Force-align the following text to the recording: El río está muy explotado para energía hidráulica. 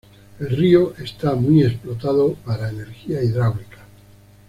El 0.39 0.49
río 0.49 0.95
está 0.97 1.35
muy 1.35 1.61
explotado 1.63 2.33
para 2.43 2.71
energía 2.71 3.21
hidráulica. 3.21 3.77